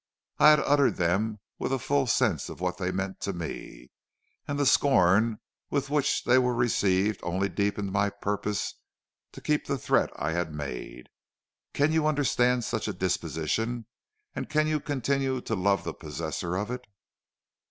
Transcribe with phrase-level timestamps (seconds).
[0.39, 3.91] I had uttered them with a full sense of what they meant to me,
[4.47, 5.39] and the scorn
[5.69, 8.73] with which they were received only deepened my purpose
[9.33, 11.09] to keep the threat I had made.
[11.75, 13.85] Can you understand such a disposition,
[14.35, 16.87] and can you continue to love the possessor of it?